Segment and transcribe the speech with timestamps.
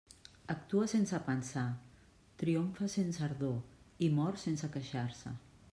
[0.53, 1.65] Actua sense pensar,
[2.43, 3.55] triomfa sense ardor,
[4.09, 5.39] i mor sense queixar-se.